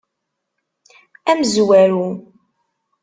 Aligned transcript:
Amezwaru. 1.31 2.03